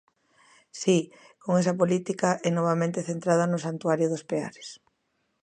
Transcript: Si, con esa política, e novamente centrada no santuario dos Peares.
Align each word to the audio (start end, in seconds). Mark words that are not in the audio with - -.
Si, 0.81 0.97
con 1.43 1.53
esa 1.61 1.77
política, 1.81 2.29
e 2.47 2.49
novamente 2.57 3.05
centrada 3.09 3.45
no 3.51 3.63
santuario 3.65 4.07
dos 4.09 4.23
Peares. 4.29 4.69